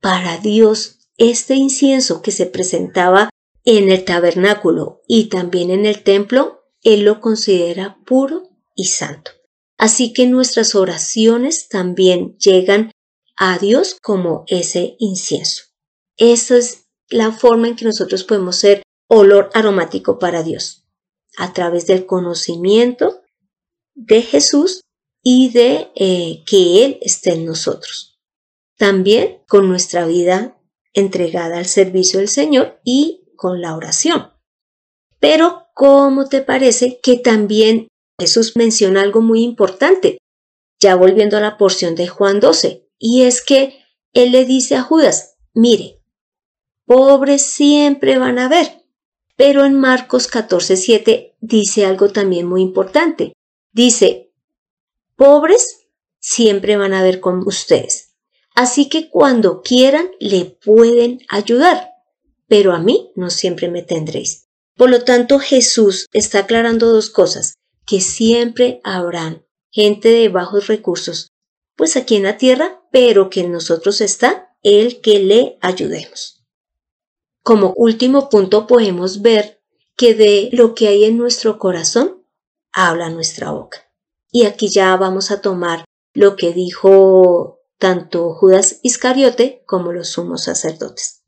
Para 0.00 0.38
Dios, 0.38 1.10
este 1.18 1.54
incienso 1.54 2.22
que 2.22 2.30
se 2.30 2.46
presentaba 2.46 3.30
en 3.66 3.90
el 3.90 4.04
tabernáculo 4.04 5.02
y 5.06 5.24
también 5.24 5.70
en 5.70 5.84
el 5.84 6.02
templo, 6.02 6.62
Él 6.82 7.02
lo 7.02 7.20
considera 7.20 7.98
puro 8.06 8.48
y 8.74 8.86
santo. 8.86 9.32
Así 9.76 10.12
que 10.12 10.26
nuestras 10.26 10.74
oraciones 10.74 11.68
también 11.68 12.38
llegan 12.38 12.92
a 13.36 13.58
Dios 13.58 13.98
como 14.00 14.44
ese 14.46 14.96
incienso. 14.98 15.64
Esa 16.16 16.56
es 16.56 16.86
la 17.08 17.32
forma 17.32 17.68
en 17.68 17.76
que 17.76 17.84
nosotros 17.84 18.24
podemos 18.24 18.56
ser 18.56 18.82
olor 19.08 19.50
aromático 19.52 20.18
para 20.18 20.42
Dios, 20.42 20.86
a 21.36 21.52
través 21.52 21.86
del 21.86 22.06
conocimiento 22.06 23.22
de 23.94 24.22
Jesús 24.22 24.80
y 25.22 25.50
de 25.50 25.90
eh, 25.96 26.44
que 26.46 26.84
Él 26.84 26.98
esté 27.02 27.32
en 27.32 27.44
nosotros. 27.44 28.20
También 28.78 29.42
con 29.48 29.68
nuestra 29.68 30.06
vida 30.06 30.56
entregada 30.92 31.58
al 31.58 31.66
servicio 31.66 32.20
del 32.20 32.28
Señor 32.28 32.80
y 32.84 33.25
con 33.36 33.60
la 33.60 33.76
oración. 33.76 34.32
Pero, 35.20 35.68
¿cómo 35.74 36.28
te 36.28 36.42
parece 36.42 37.00
que 37.02 37.16
también 37.16 37.88
Jesús 38.18 38.56
menciona 38.56 39.02
algo 39.02 39.20
muy 39.20 39.42
importante? 39.42 40.18
Ya 40.80 40.94
volviendo 40.94 41.36
a 41.36 41.40
la 41.40 41.56
porción 41.56 41.94
de 41.94 42.08
Juan 42.08 42.40
12, 42.40 42.86
y 42.98 43.22
es 43.22 43.42
que 43.42 43.80
Él 44.12 44.32
le 44.32 44.44
dice 44.44 44.76
a 44.76 44.82
Judas, 44.82 45.36
mire, 45.54 46.00
pobres 46.84 47.42
siempre 47.42 48.18
van 48.18 48.38
a 48.38 48.48
ver. 48.48 48.84
Pero 49.36 49.64
en 49.64 49.74
Marcos 49.74 50.30
14:7 50.30 51.34
dice 51.40 51.84
algo 51.84 52.10
también 52.10 52.46
muy 52.46 52.62
importante. 52.62 53.34
Dice, 53.72 54.32
pobres 55.14 55.88
siempre 56.18 56.76
van 56.76 56.94
a 56.94 57.02
ver 57.02 57.20
con 57.20 57.46
ustedes. 57.46 58.14
Así 58.54 58.88
que 58.88 59.10
cuando 59.10 59.60
quieran 59.60 60.10
le 60.18 60.46
pueden 60.46 61.20
ayudar 61.28 61.95
pero 62.48 62.72
a 62.72 62.78
mí 62.78 63.12
no 63.16 63.30
siempre 63.30 63.68
me 63.68 63.82
tendréis. 63.82 64.48
Por 64.76 64.90
lo 64.90 65.04
tanto, 65.04 65.38
Jesús 65.38 66.06
está 66.12 66.40
aclarando 66.40 66.92
dos 66.92 67.10
cosas, 67.10 67.54
que 67.86 68.00
siempre 68.00 68.80
habrán 68.84 69.46
gente 69.70 70.08
de 70.08 70.28
bajos 70.28 70.66
recursos, 70.66 71.28
pues 71.76 71.96
aquí 71.96 72.16
en 72.16 72.24
la 72.24 72.36
tierra, 72.36 72.82
pero 72.90 73.30
que 73.30 73.40
en 73.40 73.52
nosotros 73.52 74.00
está 74.00 74.56
el 74.62 75.00
que 75.00 75.18
le 75.20 75.58
ayudemos. 75.60 76.44
Como 77.42 77.72
último 77.76 78.28
punto 78.28 78.66
podemos 78.66 79.22
ver 79.22 79.62
que 79.96 80.14
de 80.14 80.48
lo 80.52 80.74
que 80.74 80.88
hay 80.88 81.04
en 81.04 81.16
nuestro 81.16 81.58
corazón 81.58 82.26
habla 82.72 83.08
nuestra 83.08 83.50
boca. 83.52 83.90
Y 84.30 84.44
aquí 84.44 84.68
ya 84.68 84.96
vamos 84.96 85.30
a 85.30 85.40
tomar 85.40 85.84
lo 86.12 86.36
que 86.36 86.52
dijo 86.52 87.60
tanto 87.78 88.34
Judas 88.34 88.80
Iscariote 88.82 89.62
como 89.66 89.92
los 89.92 90.08
sumos 90.08 90.44
sacerdotes. 90.44 91.22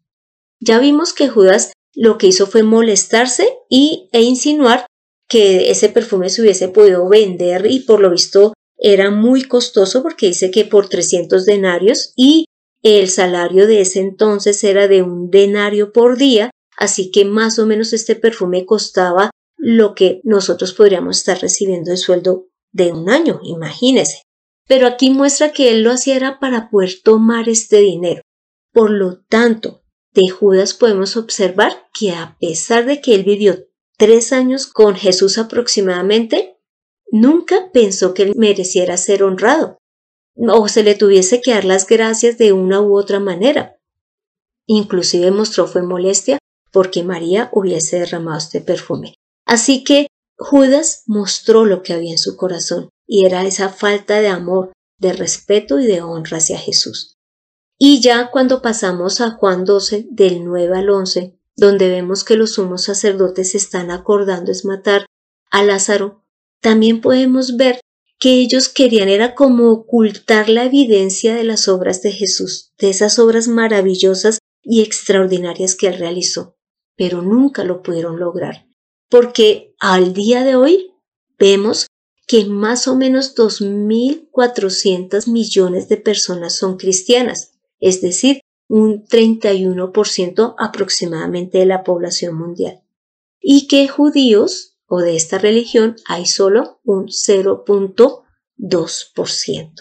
Ya 0.61 0.79
vimos 0.79 1.13
que 1.13 1.29
Judas 1.29 1.73
lo 1.95 2.19
que 2.19 2.29
hizo 2.29 2.47
fue 2.47 2.63
molestarse 2.63 3.49
y, 3.69 4.09
e 4.13 4.23
insinuar 4.23 4.87
que 5.29 5.71
ese 5.71 5.89
perfume 5.89 6.31
se 6.31 6.43
hubiese 6.43 6.69
podido 6.69 7.09
vender 7.09 7.67
y 7.67 7.81
por 7.81 8.01
lo 8.01 8.11
visto 8.11 8.55
era 8.79 9.11
muy 9.11 9.43
costoso 9.43 10.03
porque 10.03 10.29
dice 10.29 10.51
que 10.51 10.65
por 10.65 10.89
300 10.89 11.45
denarios 11.45 12.13
y 12.17 12.47
el 12.83 13.09
salario 13.09 13.67
de 13.67 13.81
ese 13.81 14.01
entonces 14.01 14.63
era 14.63 14.87
de 14.87 15.03
un 15.03 15.31
denario 15.31 15.93
por 15.93 16.17
día, 16.17 16.51
así 16.77 17.11
que 17.11 17.25
más 17.25 17.59
o 17.59 17.67
menos 17.67 17.93
este 17.93 18.15
perfume 18.15 18.65
costaba 18.65 19.31
lo 19.57 19.95
que 19.95 20.21
nosotros 20.23 20.73
podríamos 20.73 21.19
estar 21.19 21.41
recibiendo 21.41 21.91
de 21.91 21.97
sueldo 21.97 22.47
de 22.73 22.93
un 22.93 23.11
año, 23.11 23.41
imagínese. 23.43 24.23
Pero 24.69 24.87
aquí 24.87 25.11
muestra 25.11 25.53
que 25.53 25.71
él 25.71 25.83
lo 25.83 25.91
hacía 25.91 26.15
era 26.15 26.39
para 26.39 26.71
poder 26.71 26.93
tomar 27.03 27.49
este 27.49 27.79
dinero. 27.79 28.23
Por 28.73 28.91
lo 28.91 29.23
tanto, 29.29 29.83
de 30.13 30.29
Judas 30.29 30.75
podemos 30.75 31.17
observar 31.17 31.89
que 31.93 32.13
a 32.13 32.37
pesar 32.41 32.87
de 32.87 33.01
que 33.01 33.15
él 33.15 33.25
vivió 33.25 33.67
tres 33.97 34.33
años 34.33 34.67
con 34.67 34.95
Jesús 34.95 35.39
aproximadamente, 35.39 36.59
nunca 37.11 37.71
pensó 37.73 38.15
que 38.15 38.23
él 38.23 38.33
mereciera 38.37 38.97
ser 38.97 39.23
honrado 39.23 39.79
o 40.39 40.69
se 40.69 40.83
le 40.83 40.95
tuviese 40.95 41.41
que 41.41 41.53
dar 41.53 41.65
las 41.65 41.87
gracias 41.87 42.39
de 42.39 42.53
una 42.53 42.81
u 42.81 42.97
otra 42.97 43.19
manera. 43.19 43.77
Inclusive 44.67 45.31
mostró 45.31 45.67
fue 45.67 45.83
molestia 45.83 46.39
porque 46.71 47.03
María 47.03 47.49
hubiese 47.53 47.99
derramado 47.99 48.39
este 48.39 48.61
perfume. 48.61 49.15
Así 49.47 49.83
que 49.83 50.07
Judas 50.37 51.03
mostró 51.07 51.65
lo 51.65 51.83
que 51.83 51.93
había 51.93 52.13
en 52.13 52.19
su 52.19 52.37
corazón 52.37 52.91
y 53.07 53.25
era 53.25 53.45
esa 53.45 53.71
falta 53.71 54.21
de 54.21 54.29
amor, 54.29 54.73
de 54.99 55.13
respeto 55.13 55.81
y 55.81 55.87
de 55.87 56.03
honra 56.03 56.37
hacia 56.37 56.59
Jesús. 56.59 57.18
Y 57.79 58.01
ya 58.01 58.31
cuando 58.31 58.61
pasamos 58.61 59.21
a 59.21 59.31
Juan 59.31 59.65
12, 59.65 60.09
del 60.11 60.45
9 60.45 60.79
al 60.79 60.91
11, 60.91 61.39
donde 61.57 61.89
vemos 61.89 62.25
que 62.25 62.37
los 62.37 62.55
sumos 62.55 62.83
sacerdotes 62.85 63.55
están 63.55 63.93
acordando 63.93 64.51
es 64.51 64.65
matar 64.65 65.07
a 65.51 65.63
Lázaro, 65.63 66.25
también 66.61 67.01
podemos 67.01 67.57
ver 67.57 67.81
que 68.19 68.41
ellos 68.41 68.69
querían 68.69 69.09
era 69.09 69.37
como 69.37 69.71
ocultar 69.71 70.49
la 70.49 70.65
evidencia 70.65 71.37
de 71.37 71.45
las 71.45 71.69
obras 71.69 72.03
de 72.03 72.11
Jesús, 72.11 72.73
de 72.79 72.91
esas 72.91 73.21
obras 73.21 73.47
maravillosas 73.47 74.39
y 74.63 74.83
extraordinarias 74.83 75.77
que 75.77 75.87
él 75.87 75.99
realizó, 75.99 76.57
pero 76.97 77.23
nunca 77.23 77.63
lo 77.63 77.83
pudieron 77.83 78.19
lograr, 78.19 78.67
porque 79.09 79.75
al 79.79 80.13
día 80.15 80.43
de 80.43 80.57
hoy 80.57 80.95
vemos 81.39 81.87
que 82.27 82.45
más 82.45 82.89
o 82.89 82.97
menos 82.97 83.37
2.400 83.37 85.29
millones 85.31 85.89
de 85.89 85.97
personas 85.97 86.57
son 86.57 86.77
cristianas, 86.77 87.53
es 87.81 88.01
decir, 88.01 88.41
un 88.69 89.05
31% 89.07 90.55
aproximadamente 90.59 91.59
de 91.59 91.67
la 91.67 91.85
población 91.85 92.37
mundial, 92.37 92.83
y 93.41 93.67
que 93.67 93.89
judíos 93.89 94.77
o 94.87 95.01
de 95.01 95.17
esta 95.17 95.39
religión 95.39 95.97
hay 96.07 96.27
solo 96.27 96.81
un 96.85 97.07
0.2%. 97.07 99.73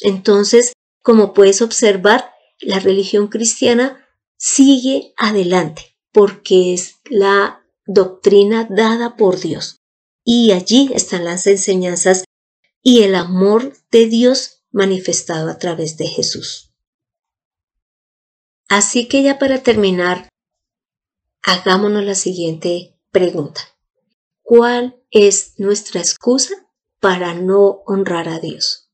Entonces, 0.00 0.72
como 1.02 1.32
puedes 1.32 1.62
observar, 1.62 2.30
la 2.60 2.78
religión 2.78 3.28
cristiana 3.28 4.06
sigue 4.36 5.14
adelante 5.16 5.96
porque 6.12 6.74
es 6.74 6.96
la 7.08 7.64
doctrina 7.86 8.68
dada 8.70 9.16
por 9.16 9.40
Dios. 9.40 9.78
Y 10.24 10.52
allí 10.52 10.90
están 10.94 11.24
las 11.24 11.46
enseñanzas 11.46 12.24
y 12.82 13.02
el 13.02 13.14
amor 13.14 13.72
de 13.90 14.06
Dios 14.06 14.64
manifestado 14.70 15.50
a 15.50 15.58
través 15.58 15.96
de 15.96 16.06
Jesús. 16.06 16.71
Así 18.74 19.06
que 19.06 19.22
ya 19.22 19.38
para 19.38 19.62
terminar, 19.62 20.30
hagámonos 21.42 22.04
la 22.04 22.14
siguiente 22.14 22.98
pregunta. 23.10 23.60
¿Cuál 24.40 24.98
es 25.10 25.52
nuestra 25.58 26.00
excusa 26.00 26.54
para 26.98 27.34
no 27.34 27.82
honrar 27.84 28.30
a 28.30 28.40
Dios? 28.40 28.88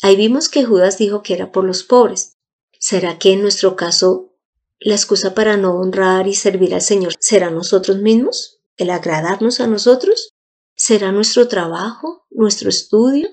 Ahí 0.00 0.16
vimos 0.16 0.48
que 0.48 0.64
Judas 0.64 0.96
dijo 0.96 1.22
que 1.22 1.34
era 1.34 1.52
por 1.52 1.64
los 1.64 1.82
pobres. 1.84 2.38
¿Será 2.78 3.18
que 3.18 3.34
en 3.34 3.42
nuestro 3.42 3.76
caso 3.76 4.32
la 4.78 4.94
excusa 4.94 5.34
para 5.34 5.58
no 5.58 5.74
honrar 5.74 6.26
y 6.26 6.34
servir 6.34 6.72
al 6.74 6.80
Señor 6.80 7.12
será 7.20 7.50
nosotros 7.50 7.98
mismos? 7.98 8.62
¿El 8.78 8.88
agradarnos 8.88 9.60
a 9.60 9.66
nosotros? 9.66 10.30
¿Será 10.74 11.12
nuestro 11.12 11.48
trabajo, 11.48 12.24
nuestro 12.30 12.70
estudio, 12.70 13.28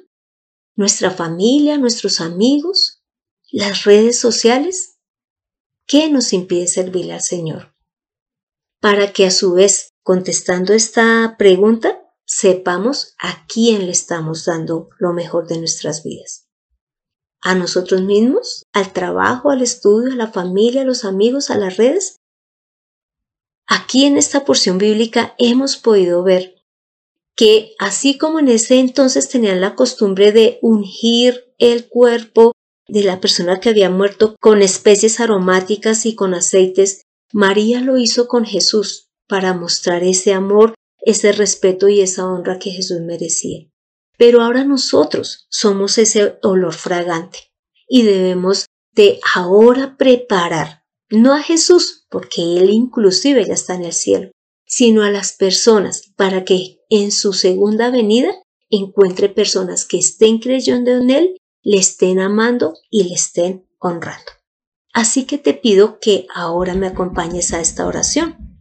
nuestra 0.76 1.10
familia, 1.10 1.78
nuestros 1.78 2.20
amigos, 2.20 3.02
las 3.50 3.86
redes 3.86 4.20
sociales? 4.20 4.97
¿Qué 5.88 6.10
nos 6.10 6.34
impide 6.34 6.68
servir 6.68 7.14
al 7.14 7.22
Señor? 7.22 7.74
Para 8.82 9.14
que 9.14 9.26
a 9.26 9.32
su 9.32 9.54
vez, 9.54 9.94
contestando 10.04 10.74
esta 10.74 11.38
pregunta, 11.40 12.02
sepamos 12.26 13.16
a 13.18 13.46
quién 13.48 13.86
le 13.86 13.94
estamos 13.94 14.44
dando 14.44 14.90
lo 15.00 15.14
mejor 15.14 15.48
de 15.48 15.60
nuestras 15.60 16.04
vidas. 16.04 16.50
¿A 17.42 17.56
nosotros 17.56 18.02
mismos? 18.02 18.66
¿Al 18.74 18.92
trabajo, 18.92 19.50
al 19.50 19.62
estudio, 19.62 20.12
a 20.12 20.16
la 20.18 20.28
familia, 20.28 20.82
a 20.82 20.86
los 20.86 21.06
amigos, 21.06 21.50
a 21.50 21.58
las 21.58 21.78
redes? 21.78 22.20
Aquí 23.66 24.04
en 24.04 24.18
esta 24.18 24.44
porción 24.44 24.78
bíblica 24.78 25.36
hemos 25.38 25.78
podido 25.78 26.22
ver 26.22 26.56
que 27.34 27.76
así 27.80 28.18
como 28.18 28.40
en 28.40 28.50
ese 28.50 28.80
entonces 28.80 29.30
tenían 29.30 29.62
la 29.62 29.76
costumbre 29.76 30.34
de 30.34 30.60
ungir 30.62 31.54
el 31.58 31.88
cuerpo 31.88 32.52
de 32.88 33.04
la 33.04 33.20
persona 33.20 33.60
que 33.60 33.70
había 33.70 33.90
muerto 33.90 34.36
con 34.40 34.62
especies 34.62 35.20
aromáticas 35.20 36.06
y 36.06 36.16
con 36.16 36.34
aceites, 36.34 37.02
María 37.34 37.82
lo 37.82 37.98
hizo 37.98 38.28
con 38.28 38.46
Jesús 38.46 39.10
para 39.28 39.54
mostrar 39.54 40.04
ese 40.04 40.34
amor, 40.34 40.74
ese 41.00 41.32
respeto 41.32 41.90
y 41.90 42.02
esa 42.02 42.26
honra 42.26 42.60
que 42.60 42.72
Jesús 42.72 43.02
merecía. 43.02 43.68
Pero 44.18 44.42
ahora 44.42 44.64
nosotros 44.64 45.48
somos 45.50 45.98
ese 45.98 46.40
olor 46.42 46.74
fragante 46.74 47.40
y 47.88 48.04
debemos 48.04 48.66
de 48.94 49.20
ahora 49.36 49.96
preparar, 49.98 50.84
no 51.10 51.34
a 51.34 51.42
Jesús, 51.42 52.06
porque 52.10 52.58
Él 52.58 52.72
inclusive 52.72 53.46
ya 53.46 53.54
está 53.54 53.76
en 53.76 53.86
el 53.86 53.94
cielo, 53.94 54.32
sino 54.66 55.04
a 55.04 55.12
las 55.12 55.34
personas 55.34 56.12
para 56.16 56.44
que 56.44 56.80
en 56.90 57.12
su 57.12 57.34
segunda 57.34 57.92
venida 57.92 58.34
encuentre 58.70 59.30
personas 59.30 59.86
que 59.86 59.98
estén 59.98 60.40
creyendo 60.40 60.92
en 60.92 61.10
Él 61.10 61.37
le 61.64 61.78
estén 61.78 62.20
amando 62.20 62.76
y 62.90 63.04
le 63.06 63.16
estén 63.16 63.68
honrando. 63.80 64.32
Así 64.94 65.26
que 65.26 65.38
te 65.38 65.54
pido 65.54 66.00
que 66.00 66.28
ahora 66.34 66.74
me 66.74 66.88
acompañes 66.88 67.54
a 67.54 67.60
esta 67.62 67.86
oración. 67.86 68.60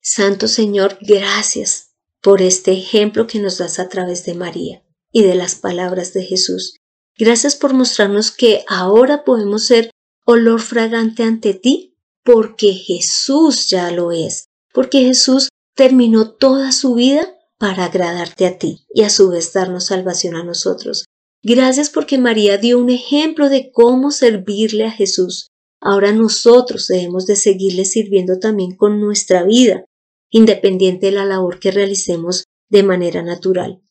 Santo 0.00 0.48
Señor, 0.48 0.98
gracias 1.00 1.94
por 2.20 2.42
este 2.42 2.72
ejemplo 2.72 3.26
que 3.26 3.40
nos 3.40 3.58
das 3.58 3.78
a 3.78 3.88
través 3.88 4.24
de 4.24 4.34
María 4.34 4.84
y 5.10 5.22
de 5.22 5.34
las 5.34 5.54
palabras 5.54 6.12
de 6.12 6.24
Jesús. 6.24 6.76
Gracias 7.16 7.56
por 7.56 7.74
mostrarnos 7.74 8.30
que 8.30 8.64
ahora 8.68 9.24
podemos 9.24 9.66
ser 9.66 9.90
olor 10.24 10.60
fragante 10.60 11.22
ante 11.22 11.54
ti 11.54 11.96
porque 12.24 12.72
Jesús 12.72 13.68
ya 13.68 13.90
lo 13.90 14.10
es, 14.10 14.46
porque 14.72 15.00
Jesús 15.00 15.48
terminó 15.74 16.30
toda 16.30 16.72
su 16.72 16.94
vida 16.94 17.36
para 17.58 17.84
agradarte 17.84 18.46
a 18.46 18.58
ti 18.58 18.86
y 18.92 19.02
a 19.02 19.10
su 19.10 19.30
vez 19.30 19.52
darnos 19.52 19.86
salvación 19.86 20.36
a 20.36 20.44
nosotros. 20.44 21.04
Gracias 21.46 21.90
porque 21.90 22.16
María 22.16 22.56
dio 22.56 22.78
un 22.78 22.88
ejemplo 22.88 23.50
de 23.50 23.70
cómo 23.70 24.10
servirle 24.10 24.86
a 24.86 24.90
Jesús. 24.90 25.50
Ahora 25.78 26.10
nosotros 26.10 26.88
debemos 26.88 27.26
de 27.26 27.36
seguirle 27.36 27.84
sirviendo 27.84 28.38
también 28.38 28.74
con 28.74 28.98
nuestra 28.98 29.44
vida, 29.44 29.84
independiente 30.30 31.06
de 31.06 31.12
la 31.12 31.26
labor 31.26 31.60
que 31.60 31.70
realicemos 31.70 32.44
de 32.70 32.82
manera 32.82 33.22
natural. 33.22 33.82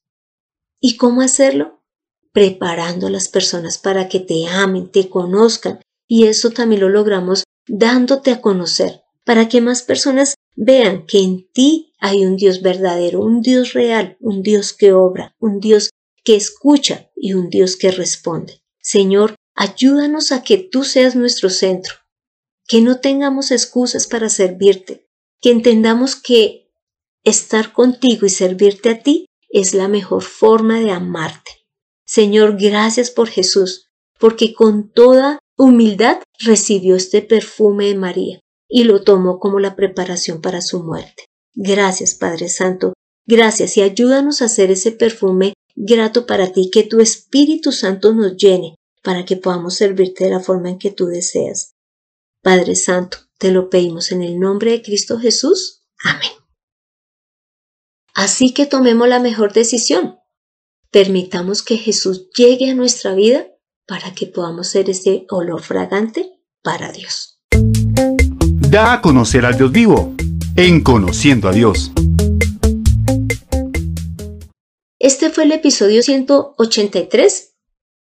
¿Y 0.79 0.97
cómo 0.97 1.21
hacerlo? 1.21 1.83
Preparando 2.31 3.05
a 3.05 3.11
las 3.11 3.29
personas 3.29 3.77
para 3.77 4.09
que 4.09 4.19
te 4.19 4.47
amen, 4.47 4.89
te 4.89 5.07
conozcan, 5.07 5.79
y 6.07 6.25
eso 6.25 6.49
también 6.49 6.81
lo 6.81 6.89
logramos 6.89 7.43
dándote 7.67 8.31
a 8.31 8.41
conocer, 8.41 9.03
para 9.23 9.47
que 9.47 9.61
más 9.61 9.83
personas 9.83 10.33
vean 10.55 11.05
que 11.05 11.19
en 11.19 11.47
ti 11.51 11.93
hay 11.99 12.25
un 12.25 12.35
Dios 12.35 12.63
verdadero, 12.63 13.19
un 13.19 13.43
Dios 13.43 13.73
real, 13.73 14.17
un 14.19 14.41
Dios 14.41 14.73
que 14.73 14.91
obra, 14.91 15.35
un 15.39 15.59
Dios 15.59 15.91
que 16.23 16.35
escucha 16.35 17.11
y 17.15 17.33
un 17.33 17.49
Dios 17.49 17.75
que 17.75 17.91
responde. 17.91 18.61
Señor, 18.81 19.35
ayúdanos 19.55 20.31
a 20.31 20.43
que 20.43 20.57
tú 20.57 20.83
seas 20.83 21.15
nuestro 21.15 21.49
centro, 21.49 21.93
que 22.67 22.81
no 22.81 22.99
tengamos 22.99 23.51
excusas 23.51 24.07
para 24.07 24.29
servirte, 24.29 25.07
que 25.41 25.51
entendamos 25.51 26.15
que 26.15 26.71
estar 27.23 27.73
contigo 27.73 28.25
y 28.25 28.29
servirte 28.29 28.89
a 28.89 29.03
ti 29.03 29.25
es 29.49 29.73
la 29.73 29.87
mejor 29.87 30.23
forma 30.23 30.79
de 30.79 30.91
amarte. 30.91 31.51
Señor, 32.05 32.57
gracias 32.59 33.11
por 33.11 33.29
Jesús, 33.29 33.89
porque 34.19 34.53
con 34.53 34.91
toda 34.91 35.39
humildad 35.57 36.21
recibió 36.39 36.95
este 36.95 37.21
perfume 37.21 37.87
de 37.87 37.95
María 37.95 38.39
y 38.67 38.83
lo 38.85 39.03
tomó 39.03 39.39
como 39.39 39.59
la 39.59 39.75
preparación 39.75 40.41
para 40.41 40.61
su 40.61 40.83
muerte. 40.83 41.25
Gracias, 41.53 42.15
Padre 42.15 42.49
Santo, 42.49 42.93
gracias 43.27 43.77
y 43.77 43.81
ayúdanos 43.81 44.41
a 44.41 44.45
hacer 44.45 44.71
ese 44.71 44.91
perfume 44.91 45.53
grato 45.75 46.25
para 46.25 46.51
ti, 46.51 46.69
que 46.71 46.83
tu 46.83 46.99
Espíritu 46.99 47.71
Santo 47.71 48.13
nos 48.13 48.37
llene 48.37 48.75
para 49.01 49.25
que 49.25 49.35
podamos 49.35 49.75
servirte 49.75 50.25
de 50.25 50.31
la 50.31 50.39
forma 50.39 50.69
en 50.69 50.79
que 50.79 50.91
tú 50.91 51.07
deseas. 51.07 51.75
Padre 52.41 52.75
Santo, 52.75 53.17
te 53.37 53.51
lo 53.51 53.69
pedimos 53.69 54.11
en 54.11 54.21
el 54.21 54.39
nombre 54.39 54.71
de 54.71 54.81
Cristo 54.81 55.19
Jesús. 55.19 55.83
Amén. 56.03 56.31
Así 58.13 58.53
que 58.53 58.65
tomemos 58.65 59.07
la 59.07 59.19
mejor 59.19 59.53
decisión. 59.53 60.17
Permitamos 60.91 61.63
que 61.63 61.77
Jesús 61.77 62.29
llegue 62.37 62.69
a 62.69 62.75
nuestra 62.75 63.15
vida 63.15 63.47
para 63.87 64.13
que 64.13 64.27
podamos 64.27 64.67
ser 64.67 64.89
ese 64.89 65.25
olor 65.29 65.61
fragante 65.61 66.31
para 66.61 66.91
Dios. 66.91 67.39
Da 68.69 68.93
a 68.93 69.01
conocer 69.01 69.45
al 69.45 69.57
Dios 69.57 69.71
vivo 69.71 70.13
en 70.55 70.81
Conociendo 70.81 71.49
a 71.49 71.51
Dios. 71.51 71.91
Este 75.23 75.35
fue 75.35 75.45
el 75.45 75.53
episodio 75.53 76.03
183, 76.03 77.53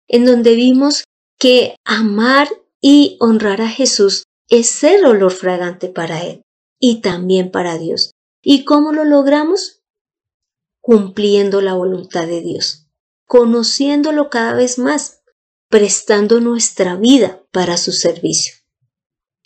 en 0.06 0.24
donde 0.24 0.54
vimos 0.54 1.02
que 1.36 1.74
amar 1.84 2.48
y 2.80 3.16
honrar 3.18 3.60
a 3.60 3.68
Jesús 3.68 4.22
es 4.48 4.68
ser 4.68 5.04
olor 5.04 5.32
fragante 5.32 5.88
para 5.88 6.22
Él 6.22 6.42
y 6.78 7.00
también 7.00 7.50
para 7.50 7.76
Dios. 7.76 8.12
¿Y 8.40 8.62
cómo 8.62 8.92
lo 8.92 9.02
logramos? 9.02 9.82
Cumpliendo 10.80 11.60
la 11.60 11.74
voluntad 11.74 12.28
de 12.28 12.40
Dios, 12.40 12.86
conociéndolo 13.26 14.30
cada 14.30 14.54
vez 14.54 14.78
más, 14.78 15.22
prestando 15.68 16.40
nuestra 16.40 16.94
vida 16.94 17.42
para 17.50 17.78
su 17.78 17.90
servicio. 17.90 18.54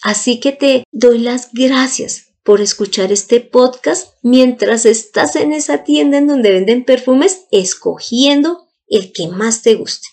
Así 0.03 0.41
que 0.41 0.53
te 0.53 0.85
doy 0.93 1.21
las 1.21 1.49
gracias 1.55 2.32
por 2.43 2.61
escuchar 2.61 3.13
este 3.13 3.41
podcast 3.41 4.15
mientras 4.23 4.87
estás 4.87 5.37
en 5.37 5.53
esa 5.53 5.85
tienda 5.85 6.19
en 6.19 6.27
donde 6.27 6.51
venden 6.51 6.85
perfumes, 6.85 7.43
escogiendo 7.51 8.67
el 8.89 9.13
que 9.13 9.29
más 9.29 9.63
te 9.63 9.75
guste. 9.75 10.09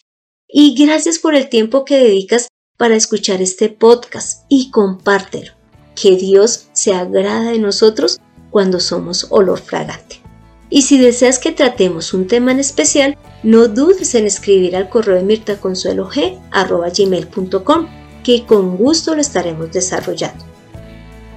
Y 0.47 0.75
gracias 0.75 1.19
por 1.19 1.35
el 1.35 1.49
tiempo 1.49 1.85
que 1.85 1.97
dedicas 1.97 2.47
para 2.77 2.95
escuchar 2.95 3.41
este 3.41 3.69
podcast 3.69 4.45
y 4.49 4.71
compártelo. 4.71 5.53
Que 5.95 6.15
Dios 6.15 6.67
se 6.71 6.93
agrada 6.93 7.51
de 7.51 7.59
nosotros 7.59 8.19
cuando 8.51 8.79
somos 8.79 9.27
olor 9.29 9.59
fragante. 9.59 10.21
Y 10.69 10.83
si 10.83 10.97
deseas 10.97 11.39
que 11.39 11.51
tratemos 11.51 12.13
un 12.13 12.27
tema 12.27 12.51
en 12.51 12.59
especial, 12.59 13.17
no 13.43 13.67
dudes 13.67 14.15
en 14.15 14.25
escribir 14.25 14.75
al 14.75 14.89
correo 14.89 15.15
de 15.15 15.23
mirtaconsuelog.com 15.23 17.87
que 18.23 18.45
con 18.45 18.77
gusto 18.77 19.15
lo 19.15 19.21
estaremos 19.21 19.71
desarrollando. 19.71 20.48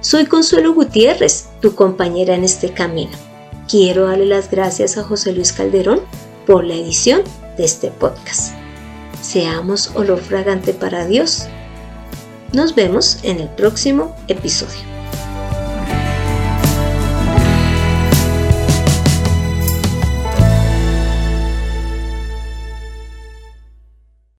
Soy 0.03 0.25
Consuelo 0.25 0.73
Gutiérrez, 0.73 1.45
tu 1.61 1.75
compañera 1.75 2.35
en 2.35 2.43
este 2.43 2.73
camino. 2.73 3.13
Quiero 3.69 4.07
darle 4.07 4.25
las 4.25 4.51
gracias 4.51 4.97
a 4.97 5.03
José 5.03 5.31
Luis 5.31 5.53
Calderón 5.53 6.01
por 6.45 6.65
la 6.65 6.73
edición 6.73 7.21
de 7.55 7.63
este 7.63 7.89
podcast. 7.89 8.53
Seamos 9.21 9.91
olor 9.95 10.19
fragante 10.19 10.73
para 10.73 11.05
Dios. 11.05 11.45
Nos 12.51 12.75
vemos 12.75 13.19
en 13.23 13.39
el 13.39 13.47
próximo 13.47 14.13
episodio. 14.27 14.92